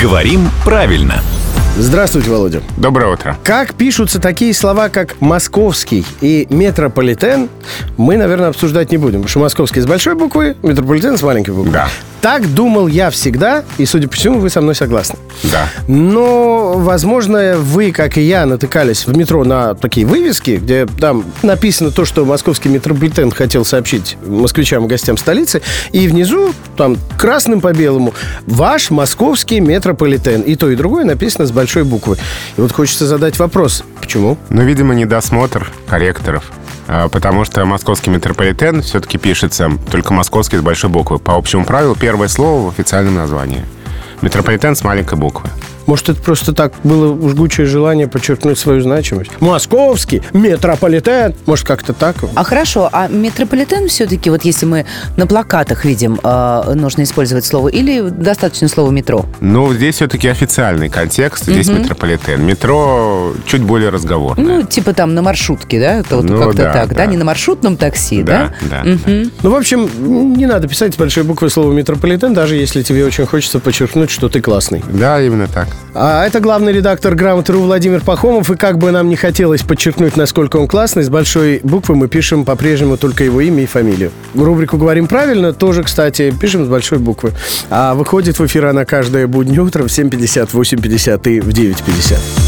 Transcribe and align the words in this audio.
Говорим 0.00 0.48
правильно. 0.64 1.22
Здравствуйте, 1.76 2.30
Володя. 2.30 2.62
Доброе 2.76 3.12
утро. 3.12 3.36
Как 3.44 3.74
пишутся 3.74 4.20
такие 4.20 4.52
слова, 4.52 4.88
как 4.90 5.20
«московский» 5.20 6.04
и 6.20 6.46
«метрополитен», 6.50 7.48
мы, 7.96 8.16
наверное, 8.16 8.48
обсуждать 8.48 8.90
не 8.90 8.98
будем. 8.98 9.20
Потому 9.20 9.28
что 9.28 9.38
«московский» 9.40 9.80
с 9.80 9.86
большой 9.86 10.14
буквы, 10.14 10.56
«метрополитен» 10.62 11.16
с 11.16 11.22
маленькой 11.22 11.54
буквы. 11.54 11.72
Да. 11.72 11.88
Так 12.22 12.54
думал 12.54 12.86
я 12.86 13.10
всегда, 13.10 13.64
и, 13.78 13.84
судя 13.84 14.06
по 14.06 14.14
всему, 14.14 14.38
вы 14.38 14.48
со 14.48 14.60
мной 14.60 14.76
согласны. 14.76 15.18
Да. 15.42 15.68
Но, 15.88 16.74
возможно, 16.76 17.56
вы, 17.58 17.90
как 17.90 18.16
и 18.16 18.20
я, 18.20 18.46
натыкались 18.46 19.08
в 19.08 19.16
метро 19.16 19.42
на 19.42 19.74
такие 19.74 20.06
вывески, 20.06 20.60
где 20.62 20.86
там 20.86 21.24
написано 21.42 21.90
то, 21.90 22.04
что 22.04 22.24
московский 22.24 22.68
метрополитен 22.68 23.32
хотел 23.32 23.64
сообщить 23.64 24.16
москвичам 24.24 24.84
и 24.84 24.88
гостям 24.88 25.16
столицы, 25.16 25.62
и 25.90 26.06
внизу, 26.06 26.54
там, 26.76 26.96
красным 27.18 27.60
по 27.60 27.72
белому, 27.72 28.14
ваш 28.46 28.90
московский 28.90 29.58
метрополитен. 29.58 30.42
И 30.42 30.54
то, 30.54 30.70
и 30.70 30.76
другое 30.76 31.04
написано 31.04 31.44
с 31.44 31.50
большой 31.50 31.82
буквы. 31.82 32.18
И 32.56 32.60
вот 32.60 32.70
хочется 32.70 33.04
задать 33.04 33.40
вопрос, 33.40 33.82
почему? 34.00 34.38
Ну, 34.48 34.62
видимо, 34.62 34.94
недосмотр 34.94 35.72
корректоров. 35.88 36.52
А, 36.94 37.08
Потому 37.08 37.46
что 37.46 37.64
московский 37.64 38.10
метрополитен 38.10 38.82
все-таки 38.82 39.16
пишется 39.16 39.70
только 39.90 40.12
московский 40.12 40.58
с 40.58 40.60
большой 40.60 40.90
буквы. 40.90 41.18
По 41.18 41.36
общему 41.36 41.64
правилу, 41.64 41.96
первое 41.98 42.28
слово 42.28 42.66
в 42.66 42.68
официальном 42.68 43.14
названии. 43.14 43.64
Метрополитен 44.20 44.76
с 44.76 44.84
маленькой 44.84 45.18
буквы. 45.18 45.48
Может, 45.92 46.08
это 46.08 46.22
просто 46.22 46.54
так 46.54 46.72
было 46.84 47.14
жгучее 47.28 47.66
желание 47.66 48.08
подчеркнуть 48.08 48.58
свою 48.58 48.80
значимость? 48.80 49.30
Московский 49.40 50.22
метрополитен. 50.32 51.34
Может, 51.44 51.66
как-то 51.66 51.92
так? 51.92 52.16
А 52.34 52.44
хорошо, 52.44 52.88
а 52.90 53.08
метрополитен 53.08 53.88
все-таки, 53.88 54.30
вот 54.30 54.42
если 54.42 54.64
мы 54.64 54.86
на 55.18 55.26
плакатах 55.26 55.84
видим, 55.84 56.18
э, 56.24 56.72
нужно 56.74 57.02
использовать 57.02 57.44
слово, 57.44 57.68
или 57.68 58.08
достаточно 58.08 58.68
слова 58.68 58.90
метро? 58.90 59.26
Ну, 59.40 59.74
здесь 59.74 59.96
все-таки 59.96 60.28
официальный 60.28 60.88
контекст. 60.88 61.44
Здесь 61.44 61.68
метрополитен. 61.68 62.42
Метро 62.42 63.34
чуть 63.44 63.60
более 63.60 63.90
разговорное. 63.90 64.60
Ну, 64.60 64.62
типа 64.62 64.94
там 64.94 65.14
на 65.14 65.20
маршрутке, 65.20 65.78
да? 65.78 65.96
Это 65.96 66.16
вот 66.16 66.24
Ну, 66.24 66.38
как-то 66.38 66.62
да, 66.62 66.72
так, 66.72 66.88
да. 66.88 66.94
да. 66.94 67.04
Не 67.04 67.18
на 67.18 67.26
маршрутном 67.26 67.76
такси, 67.76 68.22
да? 68.22 68.54
да, 68.62 68.82
да. 68.82 68.96
Ну, 69.42 69.50
в 69.50 69.54
общем, 69.54 69.90
не 70.38 70.46
надо 70.46 70.68
писать 70.68 70.94
с 70.94 70.96
большой 70.96 71.24
буквы 71.24 71.50
слово 71.50 71.70
метрополитен, 71.70 72.32
даже 72.32 72.56
если 72.56 72.82
тебе 72.82 73.04
очень 73.04 73.26
хочется 73.26 73.58
подчеркнуть, 73.58 74.10
что 74.10 74.30
ты 74.30 74.40
классный. 74.40 74.82
Да, 74.90 75.20
именно 75.20 75.48
так. 75.48 75.68
А 75.94 76.26
это 76.26 76.40
главный 76.40 76.72
редактор 76.72 77.14
«Грамоты.ру» 77.14 77.60
Владимир 77.60 78.00
Пахомов. 78.00 78.50
И 78.50 78.56
как 78.56 78.78
бы 78.78 78.90
нам 78.90 79.08
не 79.08 79.16
хотелось 79.16 79.62
подчеркнуть, 79.62 80.16
насколько 80.16 80.56
он 80.56 80.68
классный, 80.68 81.02
с 81.02 81.10
большой 81.10 81.60
буквы 81.62 81.94
мы 81.94 82.08
пишем 82.08 82.44
по-прежнему 82.44 82.96
только 82.96 83.24
его 83.24 83.40
имя 83.40 83.62
и 83.62 83.66
фамилию. 83.66 84.10
Рубрику 84.34 84.78
«Говорим 84.78 85.06
правильно» 85.06 85.52
тоже, 85.52 85.82
кстати, 85.82 86.34
пишем 86.38 86.64
с 86.64 86.68
большой 86.68 86.98
буквы. 86.98 87.32
А 87.70 87.94
выходит 87.94 88.38
в 88.38 88.46
эфир 88.46 88.66
она 88.66 88.84
каждое 88.84 89.26
буднее 89.26 89.60
утро 89.60 89.82
в 89.82 89.86
7.50, 89.86 90.50
8.50 90.52 91.30
и 91.30 91.40
в 91.40 91.48
9.50. 91.48 92.41